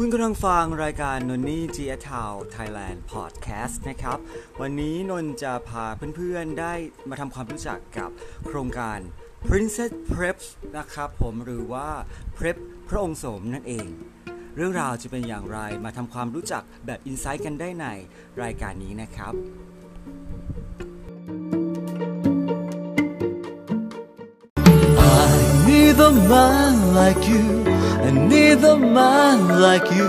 [0.00, 4.18] คุณกำลังฟังรายการนนนี่จีเอทาวไทยแลนด์พอดแคสต์นะครับ
[4.60, 6.74] วันนี้นนจะพาเพื่อนๆได้
[7.08, 8.10] มาทำความรู้จักกับ
[8.46, 8.98] โครงการ
[9.48, 10.46] Princess Preps
[10.76, 11.88] นะครับผมหรือว่า
[12.36, 12.56] Prep
[12.88, 13.88] พระองค์สมนั่นเอง
[14.56, 17.86] เรื่องราวจะเป็นอย่างไรมาทำความรู้จักแบบอินไซต์กันได้ใน
[18.42, 19.34] รายการนี้นะครับ
[25.24, 25.30] I
[25.66, 27.75] need a man like you.
[28.16, 30.08] Need a man like you.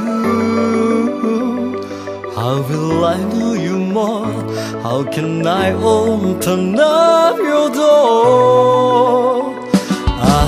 [2.36, 4.32] How will I know you more?
[4.82, 9.54] How can I open up your door?
[10.40, 10.46] I,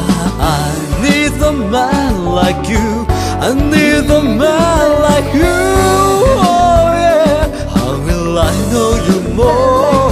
[0.58, 0.72] I
[1.04, 3.05] need a man like you.
[3.48, 5.60] I need a man like you.
[6.41, 7.44] Oh yeah.
[7.76, 10.09] How will I know you more?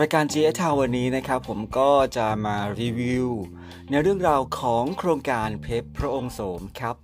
[0.00, 3.26] รายการ g s t o w วันนี้นะครับผมก็จะมารีวิว
[3.90, 6.96] ในเรื่องราวของโครงการเพปพระองค์โสมครับ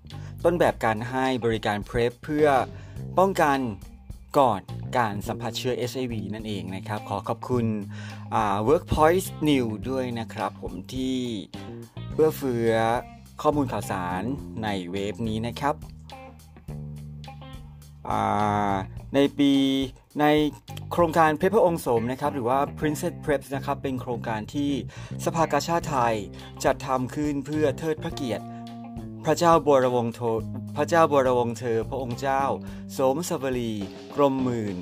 [0.44, 2.46] ต้นแบบการให้บริการเพปเพื่อ
[3.18, 3.58] ป้องกัน
[4.38, 4.60] ก่อน
[4.98, 7.66] การสัมผัสเชื้อ HIV นั่นเองนะครับ ขอขอบคุณ
[8.68, 11.18] Workpoint New ด้วยนะครับผมที่
[12.12, 12.72] เพื่อเฟือ
[13.42, 14.22] ข้อมูลข่าวสาร
[14.62, 15.74] ในเว็บนี้นะครับ
[19.14, 19.52] ในปี
[20.20, 20.24] ใน
[20.92, 24.70] โครงการเพชรพระองค์สมนะครับหรือว่า Princess Preps นะครับเป็นโครงการที่
[25.24, 26.14] สภากาชาติไทย
[26.64, 28.44] จัดทำขึ้นเพื่อเทิดพระเกียรติ
[29.24, 30.14] พระเจ้าบวรวงศ์
[30.76, 32.42] พระเจ้าบวรวงศ์เธอ พระองค์เจ้า
[32.98, 33.72] สมสวลี
[34.14, 34.76] กรมหมื่น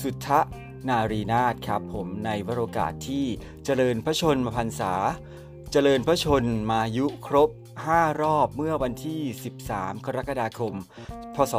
[0.00, 0.28] สุทธ
[0.88, 3.24] นารีนาถครับผมในวโรกาสที่
[3.64, 4.92] เจริญพระชนมพรรษา
[5.72, 7.50] เจริญพระชนมายุครบ
[7.86, 9.20] 5 รอบเมื่อวันที่
[9.62, 10.74] 13 กรกฎาคม
[11.34, 11.54] พศ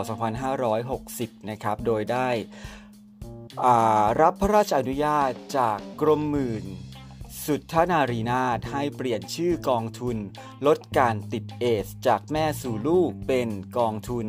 [0.72, 2.30] 2560 นะครับ โดยได้
[4.22, 6.66] รับพระราชอนุญาตจากกรมหมื่น
[7.46, 10.18] สุทธนารีนาถให้เปลี่ยนชื่อกองทุน
[10.68, 14.26] ลดการติดเอส จากแม่สู่ลูกเป็นกองทุน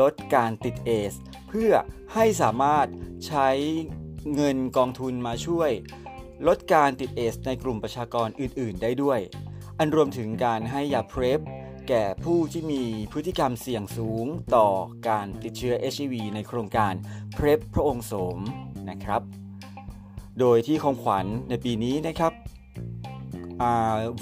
[0.00, 1.14] ลดการติดเอส
[1.48, 1.72] เพื่อ
[2.14, 2.86] ให้สามารถ
[3.26, 3.48] ใช้
[4.34, 5.70] เงินกองทุนมาช่วย
[6.46, 9.20] ลดการติดเอส ในกลุ่มประชากรอื่น ๆ ได้ด้วย
[9.78, 11.40] อันรวมถึงการให้ยาเพรฟ
[11.88, 12.82] แก่ผู้ที่มี
[13.12, 14.26] พฤติกรรมเสี่ยงสูง
[14.56, 14.68] ต่อ
[15.08, 16.94] การติดเชื้อ HIV ในโครงการ
[17.34, 18.38] เพร p พระองค์สม
[18.90, 19.22] นะครับ
[20.40, 22.32] โดยที่ของขวัญในปีนี้นะครับ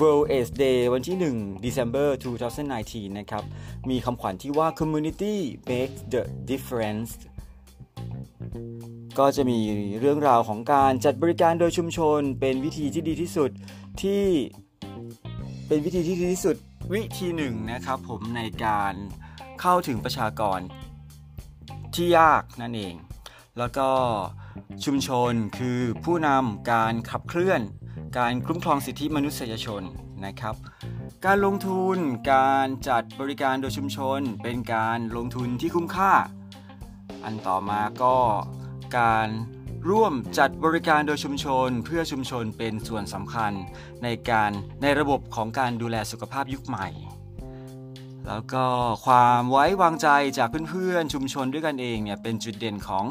[0.00, 2.08] World AIDS Day วันที่ 1 December
[2.62, 3.44] 2019 นะครับ
[3.90, 5.34] มีคำขวัญที่ว่า Community
[5.68, 7.10] makes the difference
[9.18, 9.58] ก็จะมี
[10.00, 13.50] เรื่องราวของการจัดบริการโดยชุมชน เป็นวิธีที่ดีที่สุด
[14.02, 14.24] ที่
[15.66, 16.56] เป็นวิธีที่ดีที่สุด
[16.92, 18.94] วิธีหนึ่งนะครับผมในการ
[19.60, 20.60] เข้าถึงประชากร
[21.94, 22.94] ที่ยากนั่นเอง
[23.58, 23.88] แล้วก็
[24.84, 27.60] ชุมชนคือผู้นำการขับเคลื่อน
[28.18, 29.82] การคุ้มครองสิทธิมนุษยชน
[30.24, 30.54] นะครับ
[31.24, 31.98] การลงทุน
[32.32, 36.12] การจัดบริการโดยชุมชน เป็นการลงทุนที่คุ้มค่า
[37.24, 38.16] อันต่อมาก็
[38.98, 39.28] การ
[39.90, 43.52] ร่วมจัดบริการโดยชุมชน เพื่อชุมชนเป็นส่วนสำคัญ
[44.02, 44.50] ในการ
[44.82, 46.88] ในระบบของการดูแลสุขภาพยุคใหม่
[48.28, 48.64] แล้วก็
[49.04, 50.08] ความไว้วางใจ
[50.38, 53.04] จากเพื่อนๆชุมชนด้วยกันเองเนี่ยเป็นจุดเด่นของ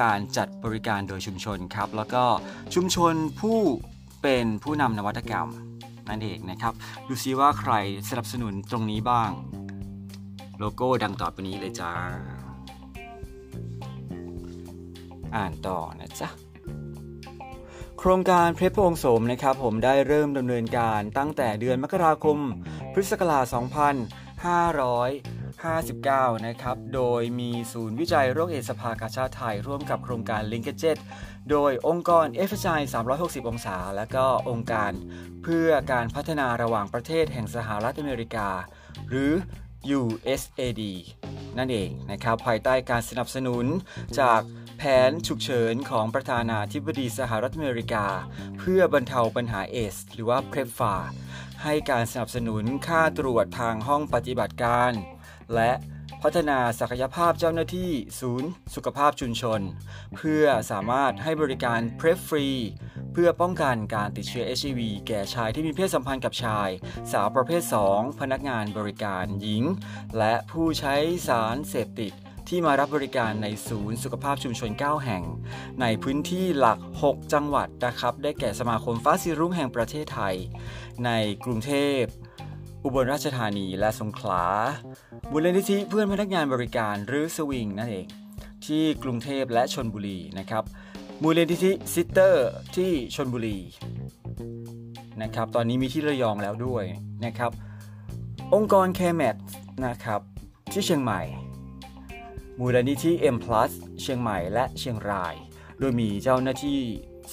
[0.00, 2.24] การจัดบริการโดยชุมชนครับ แล้วก็
[2.74, 3.58] ชุมชนผู้
[4.22, 5.48] เป็นผู้นำนวัตกรรม
[6.08, 6.72] นั่นเองนะครับ
[7.08, 7.72] ดูซิว่าใคร
[8.08, 9.30] สนับสนุนตรงนี้บ้าง
[10.58, 11.92] โลโก้ดังต่อไปนี้เลยจ้า
[15.36, 16.28] อ่านต่อนะจ๊ะ
[17.98, 22.38] โครงการเพชรพระองค์สมนะครับ ผมได้เริ่มดำเนินการตั้งแต่เดือนมกราคม
[22.92, 23.54] พุทธศักราช
[24.44, 31.00] 2559 นะครับ โดยมีศูนย์วิจัยโรคเอดสภากาชาติไทย ร่วมกับโครงการ l i n k a g e
[31.50, 32.80] โดยองค์กร f h i
[33.14, 34.92] 360 องศา และก็องค์การ
[35.42, 38.48] เพื่อการพัฒนาระหว่างประเทศแห่งสหรัฐอเมริกา
[39.08, 39.32] หรือ
[40.00, 40.82] USAID
[41.58, 43.64] นั่นเองนะครับ ภายใต้การสนับสนุน
[44.20, 44.40] จาก
[44.78, 48.06] แผนฉุกเฉินของประธานาธิบดีสหรัฐอเมริกา
[48.58, 50.94] เพื่อบรรเทาปัญหาเอส หรือว่า PrEPFA
[51.62, 54.92] ให้การสนับสนุนค่าตรวจทางห้องปฏิบัติการ
[55.54, 55.72] และ
[56.22, 57.90] พัฒนาศักยภาพเจ้าหน้าที่
[58.20, 59.60] ศูนย์ สุขภาพชุมชน
[60.16, 62.48] เพื่อสามารถให้บริการ PrEP ฟรี
[63.12, 66.68] เพื่อป้องกันการติดเชื้อ HIV แก่ชายที่มีเพศสัมพันธ์กับชาย
[67.12, 67.62] สาวประเภท
[67.92, 69.62] 2 พนักงานบริการหญิง
[70.18, 70.94] และผู้ใช้
[71.28, 72.12] สารเสพติด
[72.48, 75.22] ที่มารับบริการในศูนย์สุขภาพชุมชน 9 แห่ง
[75.80, 80.34] ในพื้นที่หลัก 6 จังหวัดนะครับ ได้แก่สมาคมฟ้าสีรุ้งแห่งประเทศไทย
[81.04, 81.10] ใน
[81.44, 82.02] กรุงเทพ
[82.84, 84.44] อุบลราชธานีและสงขลา
[85.32, 88.06] มูลนิธิเพื่อนพนักงานบริการหรือสวิงนั่นเอง
[88.66, 90.64] ที่กรุงเทพและชนบุรีนะครับ
[91.22, 93.58] มูลนิธิซิสเตอร์ที่ชนบุรี
[95.22, 96.84] นะครับตอนนี้มีที่ระยองแล้วด้วย
[97.24, 97.50] นะครับ
[98.54, 99.36] องค์กรแคแมท
[99.86, 100.20] นะครับ
[100.72, 101.22] ที่เชียงใหม่
[102.60, 103.38] มูลนิธิ M+
[104.00, 105.34] เชียงใหม่และเชียงราย
[105.78, 106.80] โดยมีเจ้าหน้าที่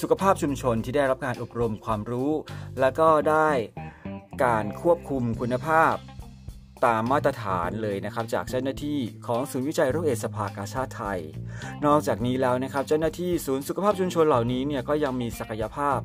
[0.02, 2.32] สุขภาพชุมชนที่ได้รับการอบรมความรู้
[2.80, 3.50] แล้วก็ได้
[4.46, 5.96] การควบคุมคุณภาพ
[6.86, 11.20] ตามมาตรฐานเลยนะครับจากเจ้าหน้าที่ของศูนย์วิจัยโรคเอดสภากาชาติไทย
[11.86, 16.00] นอกจากนี้แล้วนะครับเจ้าหน้าที่ศูนย์สุขภาพชุมชนเหล่านี้เนี่ยก็ยังมีศักยภาพ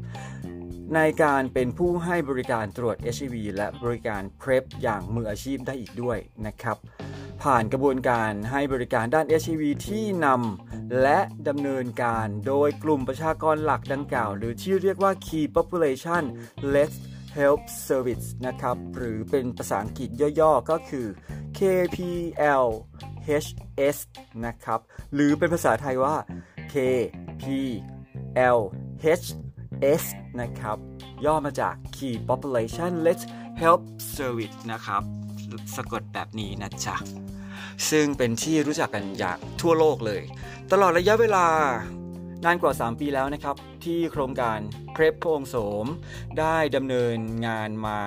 [0.95, 6.77] ในการเป็นผู้ให้บริการตรวจ HIV และบริการเพร p อย่างมืออาชีพได้อีกด้วยนะครับ
[7.43, 16.23] ผ่านกระบวนการให้บริการด้าน HIV ที่นำและดำเนินการโดยกลุ่มประชากรหลักดังกล่าว หรือที่เรียกว่า Key Population
[16.75, 16.93] Led
[17.37, 20.09] Health Service นะครับ หรือเป็นภาษาอังกฤษ
[20.41, 21.07] ย่อๆ ก็คือ
[21.59, 22.79] KPLHS
[24.45, 24.81] นะครับ
[25.15, 26.17] หรือเป็นภาษาไทยว่า
[26.73, 27.63] KPLHS
[30.41, 30.77] นะครับ
[31.25, 33.21] ย่อมาจาก Key Population Led
[33.61, 33.85] Health
[34.17, 35.03] Service นะครับ
[35.77, 36.97] สะกดแบบนี้นะจ๊ะ
[37.91, 40.23] ซึ่งเป็นที่รู้จักกันอย่างทั่วโลกเลย
[40.73, 41.47] ตลอดระยะเวลา
[42.45, 44.59] นานกว่า 3 ปีแล้วนะครับ ที่โครงการ
[44.93, 45.87] เพรพพระองค์โสม
[46.39, 47.17] ได้ดำเนิน
[47.47, 48.01] งานมา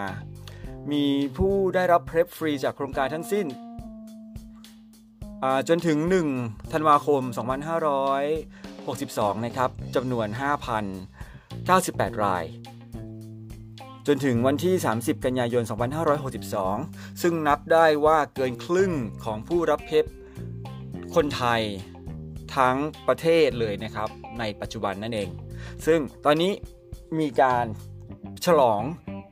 [0.92, 1.06] มี
[1.38, 3.48] ผู้ได้รับเพรพฟรีจากโครงการทั้งสิ้น
[5.70, 5.98] จนถึง
[6.36, 7.22] 1 ธันวาคม
[8.54, 10.28] 2562 นะครับจำนวน
[11.46, 12.44] 5,098 ราย
[14.08, 15.64] จนถึงวันที่ 30 กันยายน
[16.42, 18.92] 2562 ซึ่งนับได้ว่าเกินครึ่ง
[19.24, 20.06] ของผู้รับเพป
[21.16, 21.62] คนไทย
[22.56, 22.78] ทั้ง
[23.08, 24.10] ประเทศเลยนะครับ
[24.40, 25.30] ในปัจจุบันนั่นเอง
[25.86, 26.52] ซึ่งตอนนี้
[27.20, 27.66] มีการ
[28.46, 28.82] ฉลอง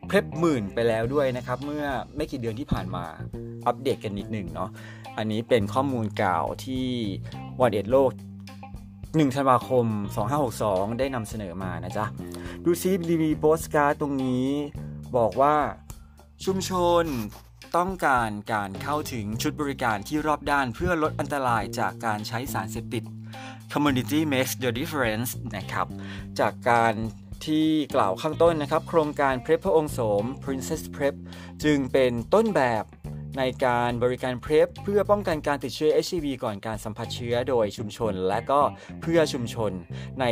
[0.08, 1.86] เพลบหมื่นไปแล้วด้วยนะครับ เมื่อ
[2.16, 3.06] ไม่กี่เดือนที่ผ่านมา
[3.68, 4.70] อัปเดตกันนิดหนึ่งเนาะ
[5.18, 6.86] อันนี้เป็นข้อมูลกล่าวที่
[7.62, 8.12] วันเอ็ดโลก
[8.78, 9.86] 1ธันวาคม
[10.44, 12.06] 2562 ได้นำเสนอมานะจ๊ะ
[12.66, 14.48] ดูซิรีวีโปสการ์ตรงนี้
[15.18, 15.58] บอกว่า
[16.46, 16.72] ชุมช
[17.04, 17.06] น
[17.78, 23.04] ต้องการการเข้าถึงชุดบริการที่รอบด้านเพื่อลดอันตรายจากการใช้สารเสพติด
[23.74, 25.88] Community makes the difference นะครับ
[26.40, 26.94] จากการ
[27.46, 31.16] ที่กล่าวข้างต้นนะครับ โครงการ Prep พระองค์โสม Princess Prep
[31.64, 32.84] จึงเป็นต้นแบบ
[33.38, 38.60] ในการบริการ Prep เพื่อป้องกันการติดเชื้อ HIV ก่อนการสัมผัสเชื้อโดยชุมชน และก็
[39.02, 39.72] เพื่อชุมชน
[40.22, 40.26] ใน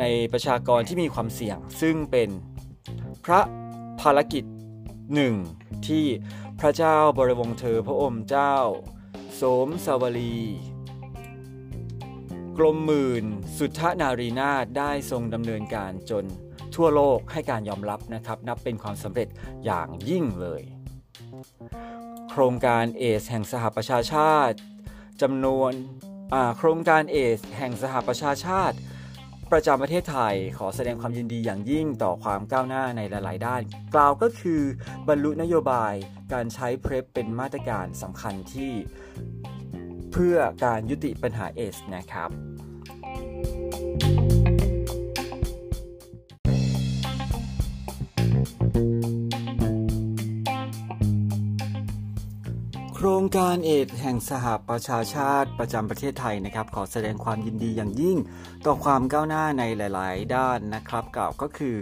[0.00, 2.28] ในประชากรที่มีความเสี่ยง ซึ่งเป็น
[3.24, 3.40] พระ
[4.00, 4.44] ภารกิจ
[5.14, 5.34] หนึ่ง
[5.86, 6.04] ที่
[6.60, 8.56] พระเจ้าบริวงเธอพระองค์เจ้า
[9.34, 10.36] โสมสาวลี
[12.56, 13.24] กรมหมื่น
[13.58, 16.24] สุทธนารีนาถได้ทรงดำเนินการจน
[16.74, 19.28] ทั่วโลกให้การยอมรับนะครับ นับเป็นความสำเร็จ
[19.64, 20.62] อย่างยิ่งเลย
[22.30, 24.56] โครงการเอสแห่งสหประชาชาติ
[25.22, 25.72] จำนวน
[26.58, 28.76] โครงการเอสแห่งสหประชาชาติ
[29.52, 33.62] ประจำประเทศไทยขอแสดงความยินดีอย่างยิ่งต่อความก้าวหน้าในหลาย ๆ ด้าน
[33.94, 34.62] กล่าวก็คือ
[35.08, 35.94] บรรลุนโยบาย
[36.32, 38.72] การใช้เพรพเป็นมาตรการสำคัญที่
[40.12, 42.30] เพื่อการยุติปัญหาเอสนะครับ
[44.24, 58.18] โครงการเอดแห่งสหประชาชาติประจำประเทศไทยนะครับ ขอแสดงความยินดีอย่างยิ่ง
[58.66, 61.76] ต่อความก้าวหน้าในหลาย ๆ ด้านนะครับกล่าวก็คือ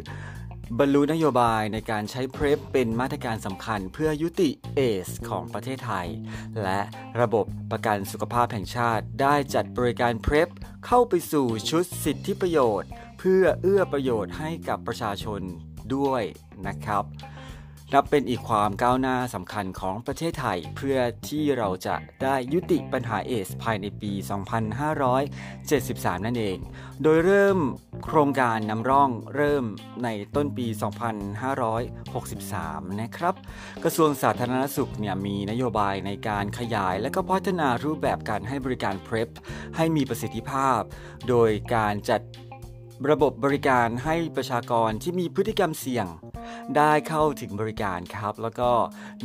[0.78, 6.06] บรรลุนโยบายในการใช้เพรพเป็นมาตรการสำคัญเพื่อยุติเอสของประเทศไทย
[6.62, 6.80] และ
[7.20, 10.48] ระบบประกันสุขภาพแห่งชาติได้จัดบริการเพรพ
[10.86, 15.40] เข้าไปสู่ชุดสิทธิประโยชน์ เพื่อเอื้อประโยชน์ให้กับประชาชน
[15.94, 16.22] ด้วย
[16.66, 17.04] นะครับ
[17.92, 20.98] นับเป็นอีกความก้าวหน้าสำคัญของประเทศไทย เพื่อ
[21.28, 24.12] ที่เราจะได้ยุติปัญหาเอสภายในปี
[25.38, 26.58] 2573 นั่นเอง
[27.02, 27.58] โดยเริ่ม
[28.04, 29.64] โครงการนำร่องเริ่ม
[30.04, 30.66] ในต้นปี
[32.04, 33.34] 2563 นะครับ
[33.84, 39.28] กระทรวงสาธารณสุขเนี่ยมีนโยบายในการขยายและก็พัฒนารูปแบบการให้บริการเพร p
[39.76, 40.80] ให้มีประสิทธิภาพ
[41.28, 42.20] โดยการจัด
[43.10, 46.06] ระบบบริการให้ประชากรที่มีพฤติกรรมเสี่ยง
[46.76, 48.70] ได้เข้าถึงบริการครับ แล้วก็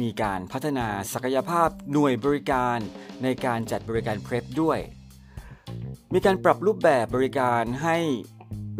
[0.02, 2.78] มีการพัฒนาศักยภาพหน่วยบริการ
[3.24, 4.80] ในการจัดบริการเพร p ด้วย
[6.14, 7.98] มีการปรับรูปแบบบริการให้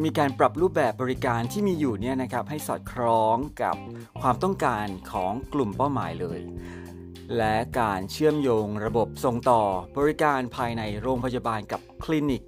[0.04, 3.76] มีการปรับรูปแบบบริการที่มีอยู่เนี่ยนะครับให้สอดคล้องกับ
[4.22, 6.40] ความต้องการของกลุ่มเป้าหมายเลย
[7.38, 9.62] และการเชื่อมโยงระบบส่งต่อ
[9.98, 12.44] บริการภายในโรงพยาบาลกับคลินิก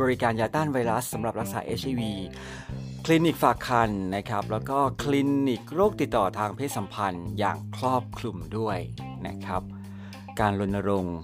[0.00, 2.02] บริการยาต้านไวรัสสำหรับรักษา HIV
[3.04, 8.78] คลินิกฝากคันนะครับ แล้วก็คลินิกโรคติดต่อทางเพศสัมพันธ์อย่างครอบคลุมด้วย
[9.26, 9.62] นะครับ
[10.40, 11.18] การรณรงค์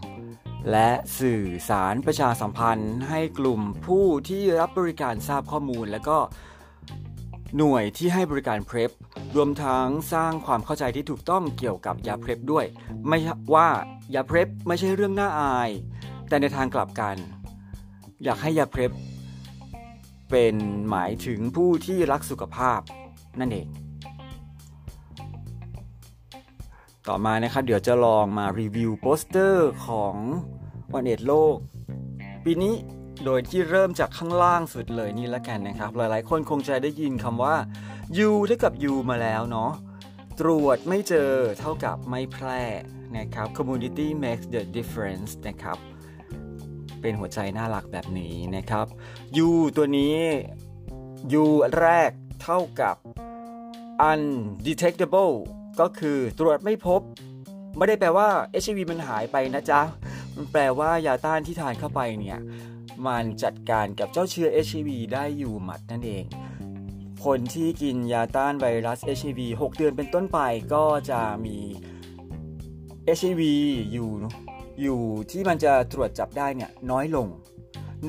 [0.70, 6.18] และสื่อสารประชาสัมพันธ์ให้กลุ่มผู้ที่รับบริการทราบข้อมูล และก็
[7.56, 8.90] หน่วยที่ให้บริการเพร p
[9.36, 12.64] รวมทั้งสร้างความเข้าใจที่ถูกต้องเกี่ยวกับยาเพร p ด้วย
[13.08, 13.18] ไม่
[13.54, 13.68] ว่า
[14.14, 15.70] ยาเพร p ไม่ใช่เรื่องน่าอาย
[16.28, 17.16] แต่ในทางกลับกัน
[18.24, 18.92] อยากให้ยาเพร p
[20.30, 20.54] เป็น
[20.90, 22.80] หมายถึงผู้ที่รักสุขภาพ
[23.40, 23.68] นั่นเอง
[27.08, 30.14] ต่อมานะครับเดี๋ยวจะลองมารีวิวโปสเตอร์ของ
[30.94, 31.56] วันเอ็ดโลก
[32.44, 32.74] ปีนี้
[33.24, 37.56] โดยที่เริ่มจากข้างล่างสุดเลยนี่ละกันนะครับ หลายๆ คนคงจะได้ยินคำว่า
[38.28, 39.72] U เท่ากับ U มาแล้วเนาะ
[40.40, 42.62] ตรวจไม่เจอเท่ากับไม่แพร่
[43.16, 45.78] นะครับ Community makes the difference นะครับ
[47.02, 48.86] เป็นหัวใจน่ารักแบบนี้นะครับ
[49.46, 50.16] U ตัวนี้
[51.42, 51.44] U
[51.78, 52.10] แรก
[52.42, 52.96] เท่ากับ
[54.10, 55.34] undetectable
[55.80, 57.00] ก็คือตรวจไม่พบ
[57.76, 58.28] ไม่ได้แปลว่า
[58.62, 59.82] HIV มันหายไปนะจ๊ะ
[60.36, 62.38] มันแปลว่ายาต้านที่ทานเข้าไปเนี่ย
[63.06, 66.24] มันจัดการกับเจ้าเชื้อ HIV ได้อยู่หมัดนั่นเอง
[67.24, 70.38] คนที่กินยาต้านไวรัส HIV 6 เดือนเป็นต้นไป
[70.74, 71.56] ก็จะมี
[73.18, 73.42] HIV
[73.92, 74.10] อยู่
[74.82, 75.00] อยู่
[75.30, 77.28] ที่มันจะตรวจจับได้เนี่ยน้อยลง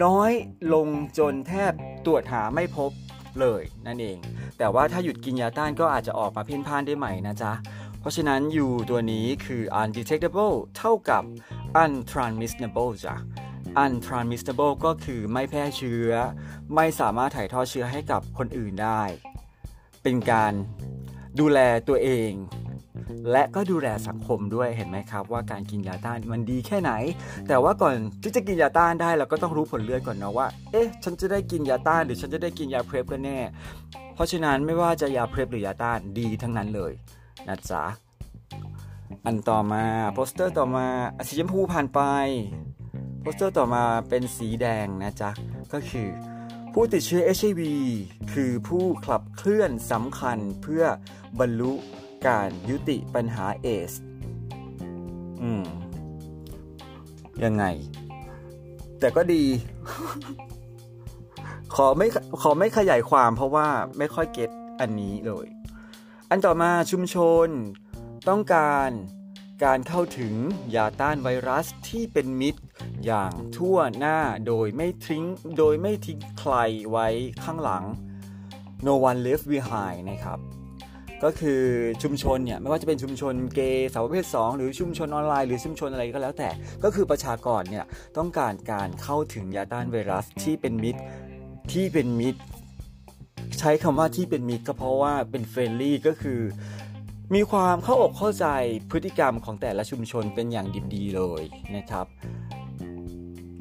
[0.04, 0.32] น้อย
[0.74, 1.74] ลงจนแทบ
[2.06, 2.92] ตรวจหาไม่พบ
[3.40, 4.18] เลยนั่นเอง
[4.58, 7.54] แต่ว่าถ้าหยุดกินยาต้านก็อาจจะออกมาเพ่นพ่านได้ใหม่นะจ๊ะ
[8.00, 11.24] เพราะฉะนั้นอยู่ตัวนี้คือ undetectable เท่ากับ
[11.84, 13.16] untransmissible จ้ะ
[13.84, 16.12] untransmissible ก็คือไม่แพร่เชื้อ
[16.76, 19.02] ไม่สามารถถ่ายทอดเชื้อให้กับคนอื่นได้
[20.04, 20.54] เป็นการ
[21.40, 22.32] ดูแลตัวเอง
[23.32, 26.92] และก็ดูแลสังคมด้วยเห็นไหมครับ ว่าการกินยาต้านมันดีแค่ไหน
[27.48, 33.40] แต่ว่าก่อนที่จะกินยาต้านได้เราก็ต้องรู้ผลเลือดก่อนเนาะว่า เอ๊ะ ฉันจะได้กินยาต้านหรือฉันจะได้กินยา PrEP กันแน่
[34.16, 36.92] เพราะฉะนั้นไม่ว่าจะยา PrEP หรือยาต้านดีทั้งนั้นเลย
[37.48, 37.84] นะจ๊ะ
[39.26, 39.84] อันต่อมา
[40.14, 40.86] โปสเตอร์ต่อมา
[41.28, 42.02] สีชมพูผ่านไป
[43.22, 45.30] โปสเตอร์ต่อมาเป็นสีแดงนะจ๊ะ
[45.74, 46.08] ก็คือ
[46.74, 47.62] ผู้ติดเชื้อ HIV
[48.34, 50.84] คือผู้ขับเคลื่อนสำคัญเพื่อ
[51.40, 51.74] บรรลุ
[52.28, 53.92] การยุติปัญหาเอส
[55.42, 55.66] อืม
[57.44, 57.66] ยังไง
[59.00, 59.44] แต่ก็ดี
[61.76, 62.08] ขอไม่
[62.42, 64.50] ขอไม่ขยายความเพราะว่าไม่ค่อยเก็ต
[64.80, 65.48] อันนี้เลย
[66.30, 67.16] อันต่อมาชุมช
[67.46, 67.48] น
[68.30, 68.90] ต้องการ
[69.64, 70.34] การเข้าถึง
[70.76, 72.62] ยาต้านไวรัสที่เป็นมิตร
[73.06, 75.24] อย่างทั่วหน้าโดยไม่ทิ้ง
[75.58, 76.54] โดยไม่ทิ้งใคร
[76.92, 77.08] ไว้
[77.44, 77.84] ข้างหลัง
[78.86, 80.40] no one left behind นะครับ
[81.24, 81.62] ก็คือ
[82.04, 86.50] ชุมชนเนี่ยไม่ว่าจะเป็นชุมชนเกย์สาวประเภท2หรือชุมชนออนไลน์หรือชุมชนอะไรก็แล้วแต่
[86.84, 87.86] ก็คือประชากรเนี่ย
[88.18, 91.02] ต้องการการเข้าถึงยาต้านไวรัสที่เป็นมิตร
[91.72, 92.42] ที่เป็นมิตร
[93.60, 96.40] ใช้คำว่าที่เป็นมิตรก็เพราะว่าเป็น friendly ก็คือ
[97.36, 98.48] มีความเข้าอกเข้าใจ
[98.92, 101.44] พฤติกรรมของแต่ละชุมชนเป็นอย่างดิบดีเลย
[101.76, 102.06] นะครับ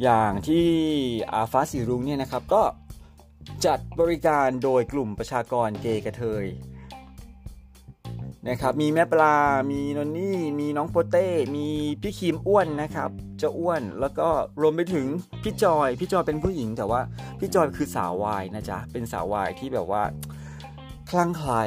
[0.03, 0.67] อย่างที่
[1.33, 2.63] อาฟ้าสีรุ้งเนี่ยนะครับก็
[3.67, 6.45] จัดบริการโดยกลุ่มประชากรเกย์กระเทย
[8.49, 9.37] นะครับมีแม่ปลา
[9.71, 11.67] มีนนนี่ มีน้องโปเต้ มี
[12.03, 13.11] พี่คีมอ้วนนะครับ
[13.43, 14.29] จะอ้วนแล้วก็
[14.63, 15.07] รวมไปถึง
[15.43, 17.01] พี่จอย พี่จอยเป็นผู้หญิงแต่ว่า
[17.41, 20.03] พี่จอยคือสาววายนะจ๊ะเป็นสาววายที่แบบว่า
[21.11, 21.63] คลั่งไคล้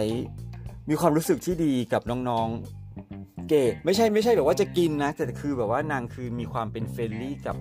[0.90, 7.56] มีความรู้สึกที่ดีกับน้องๆ เกย์ไม่ใช่ไม่ใช่แบบว่าจะกินนะ แต่คือแบบว่านางคือมีความเป็นเฟรนลี่กับ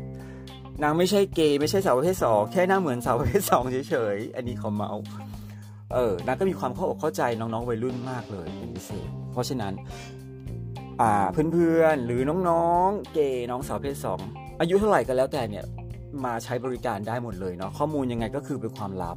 [0.82, 4.92] นางไม่ใช่เกย์ไม่ใช่สาวประเภทสองแค่หน้าเหมือนสาวประเภทสองเฉยๆอันนี้เขาเมา
[5.92, 9.72] เออนางก็มีความเข้าอกเข้าใจน้องๆวัยรุ่นมากเลยเป็นพิเศษ เพราะฉะนั้น
[11.00, 11.12] อ่า
[11.52, 14.20] เพื่อนๆหรือน้องๆ เกย์น้องสาวเพศสอง
[14.60, 15.64] อายุเท่าไหร่ก็แล้วแต่เนี่ย
[16.24, 19.16] มาใช้บริการได้หมดเลยเนาะข้อมูลยังไงก็คือเป็นความลับ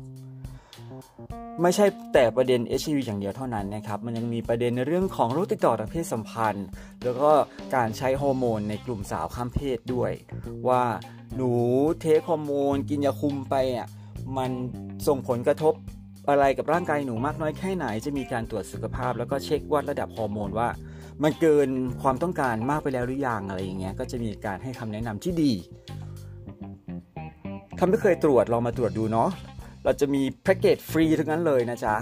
[1.61, 6.67] ไม่ใช่แต่ประเด็น HIV อย่างเดียวเท่านั้นนะครับมันยังมีประเด็นในเรื่องของโรคติดต่อทางเพศสัมพันธ์
[7.03, 7.31] แล้วก็
[7.75, 10.11] การใช้ฮอร์โมนในกลุ่มสาวข้ามเพศด้วย
[10.69, 10.83] ว่า
[11.35, 11.51] หนู
[11.99, 13.87] เทคฮอร์โมนกินยาคุมไปอะ
[14.37, 14.51] มัน
[15.07, 15.73] ส่งผลกระทบ
[16.29, 20.69] อะไรกับร่างกายหนูมากน้อยแค่ไหน จะมีการตรวจสุขภาพ แล้วก็เช็ควัดระดับฮอร์โมนว่า
[21.23, 21.69] มันเกิน
[22.01, 25.51] ความต้องการมากไปแล้วหรือยังอะไรอย่างเงี้ยก็จะมีการให้คำแนะนำที่ดี
[27.77, 29.29] ถ้าไม่เคยตรวจลองมาตรวจดูเนาะ
[29.83, 31.95] เราจะมีแพ็กเกจฟรีทั้งนั้นเลยนะจ๊ะ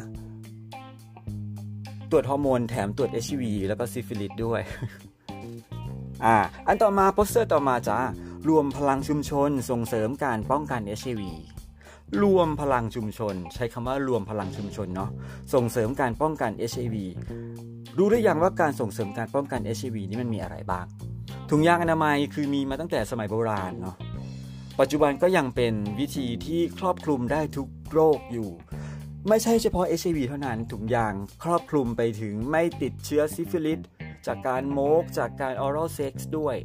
[2.12, 4.62] ตรวจฮอร์โมนแถมตรวจ HIV แล้วก็ซิฟิลิสด้วย
[6.26, 8.00] อ่าอันต่อมาโปสเตอร์ต่อมาจ้า
[8.50, 11.22] รวมพลังชุมชนส่งเสริมการป้องกัน HIV
[12.24, 15.10] รวมพลังชุมชน ใช้คำว่ารวมพลังชุมชนเนาะ
[15.54, 16.96] ส่งเสริมการป้องกัน HIV
[17.98, 20.86] รู้หรือยังว่าการส่งเสริมการป้องกัน HIV นี่มันมีอะไรบ้าง
[21.50, 23.96] ถุงยางอนามัยคือมีมาตั้งแต่สมัยโบราณเนาะ
[24.80, 28.50] ปัจจุบันก็ยังเป็นวิธีที่ครอบคลุมได้ทุกโรคอยู่
[29.30, 33.80] ไม่ใช่เฉพาะ HIV เท่านั้นถุงยางครอบคลุมไปถึงไม่ติดเชื้อซิฟิลิส
[34.26, 36.56] จากการโมกจากการ oral sex ด้วย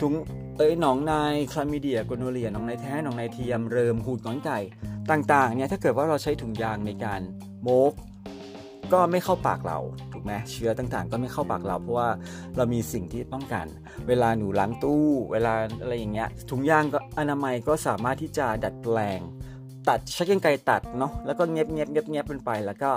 [0.00, 0.14] ถุง
[0.58, 1.12] เอ้ยหนองใน
[1.52, 4.58] chlamydia gonorrhea หนองในแท้หนองในเทียมเริมหูดหงอนไก่
[5.10, 7.20] ต่างๆเนี่ยถ้าเกิดว่าเราใช้ถุงยางในการ
[7.62, 7.92] โมก
[8.92, 9.78] ก็ไม่เข้าปากเรา
[10.12, 12.08] ถูกไหมเชื้อต่างๆ ก็ไม่เข้าปากเรา เพราะว่า
[12.56, 13.66] เรามีสิ่งที่ป้องกัน
[14.08, 19.20] เวลาหนูล้างตู้ เวลาอะไรอย่างเงี้ยถุงยางก็อนามัยก็สามารถที่จะดัดแปลง
[19.88, 22.90] ตัดใช้กรรไกรตัดเนาะแล้วก็เงียบเงียบเงียบเงียบเป็นไป แล้วก็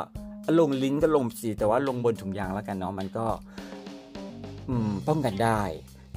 [0.59, 3.25] ลงลิงก์ก็ลงสีแต่ว่าลงบนถุงยางแล้วกันเนาะมันก็
[5.07, 5.61] ป้องกันได้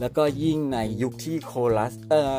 [0.00, 2.36] แล้วก็ยิ่งในยุคที่โคลัสเอ่อ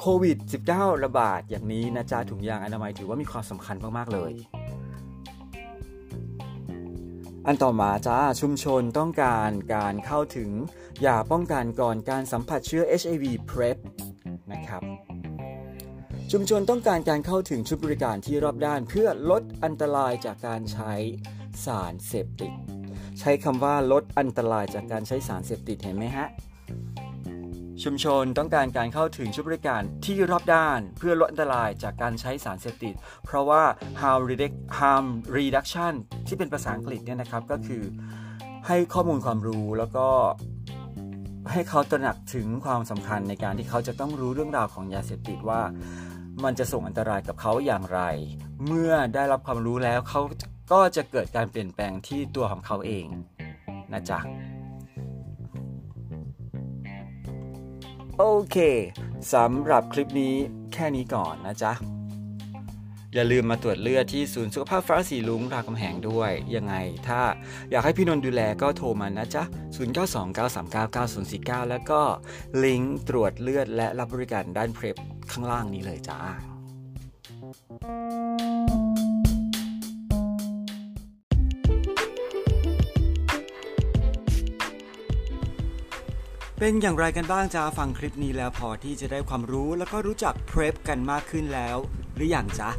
[0.00, 0.38] โควิด
[0.70, 4.32] -19 ระบาดอย่างนี้นะจ๊ะถุงยางอนามัยถือว่ามีความสำคัญมาก ๆ เลย
[7.46, 10.50] อันต่อมาจ้าชุมชนต้องการการเข้าถึง
[11.06, 13.78] ยาป้องกันก่อนการสัมผัสเชื้อ HIV PrEP
[14.52, 14.82] นะครับ
[16.32, 20.92] ชุมชนต้องการการเข้าถึงชุดบริการที่รอบด้านเพื่อลดอันตรายจากการใช้
[21.64, 22.52] สารเสพติด
[23.20, 26.28] ใช้คำว่าลดอันตรายจากการใช้สารเสพติดเห็นไหมฮะ
[27.84, 32.94] ชุมชนต้องการการเข้าถึงชุดบริการที่รอบด้านเพื่อลดอันตรายจากการใช้สารเสพติด
[33.24, 33.62] เพราะว่า
[34.00, 35.06] harm reduc- harm
[35.36, 35.94] reduction
[36.26, 37.82] ที่เป็นภาษาอังกฤษเนี่ยนะครับก็คือ
[38.66, 40.08] ให้ข้อมูลความรู้แล้วก็
[41.52, 45.62] ให้เขาตระหนักถึงความสำคัญในการที่เขาจะต้องรู้เรื่องราวของยาเสพติดว่า
[46.44, 48.00] มันจะส่งอันตรายกับเขาอย่างไร
[48.66, 50.20] เมื่อได้รับความรู้แล้วเขา
[50.72, 53.06] ก็จะเกิดการเปลี่ยนแปลงที่ตัวของเขาเอง
[53.92, 54.20] นะจ๊ะ
[58.22, 58.58] โอเค
[59.34, 60.34] สำหรับคลิปนี้
[60.72, 61.72] แค่นี้ก่อนนะจ๊ะ
[63.14, 66.74] อย่าลืมมาตรวจเลือดที่ศูนย์สุขภาพฟ้าสีลุงรามคำแหงด้วย ยังไง
[67.08, 67.20] ถ้า
[67.70, 69.42] อยากให้พี่นนท์ดูแลก็โทรมานะจ๊ะ
[71.62, 72.00] 0929399049 แล้วก็
[72.64, 74.96] ลิงก์ตรวจเลือดและรับบริการด้านเพลฟ
[75.30, 76.20] ข้างล่างนี้เลยจ้า
[86.62, 91.76] เป็นอย่างไรกันบ้างจ้าฟังคลิปนี้แล้วพอที่จะได้ความรู้แล้วก็รู้จัก PrEP กันมากขึ้นแล้ว
[92.14, 92.70] หรืออย่างจ๊ะ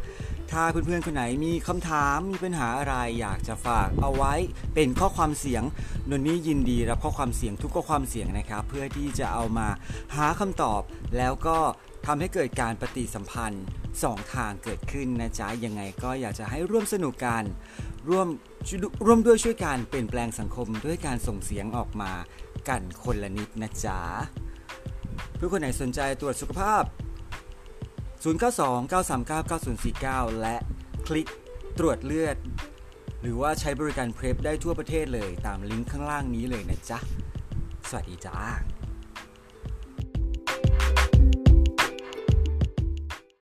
[0.51, 4.33] ถ้าเพื่อนๆคนไหนมีคำถามมีปัญหาอะไรอยากจะฝากเอาไว้
[4.75, 5.63] เป็นข้อความเสียง
[6.09, 9.67] นนนี่ยินดีรับข้อความเสียงทุกข้อความเสียงนะครับ เพื่อที่จะเอามา
[10.15, 10.81] หาคำตอบ
[11.17, 11.57] แล้วก็
[12.05, 13.65] ทำให้เกิดการปฏิสัมพันธ์
[14.03, 17.43] สองทางเกิดขึ้นนะจ๊ะยังไงก็อยากจะให้ร่วมสนุกกัน
[18.09, 18.27] ร่วม
[19.05, 22.11] ร่วมด้วยช่วยกันเปลี่ยนแปลงสังคมด้วยการส่งเสียงออกมา
[22.69, 23.99] กันคนละนิดนะจ๊ะ
[25.35, 26.83] เพื่อคนไหนสนใจตรวจสุขภาพ
[28.23, 30.55] 092-939-9049 และ
[31.07, 31.27] คลิก
[31.79, 32.37] ตรวจเลือด
[33.21, 36.99] หรือว่าใช้บริการเพร p ได้ทั่วประเทศเลยตามลิงก์ข้างล่างนี้เลยนะจ๊ะ
[37.89, 38.37] สวัสดีจ้า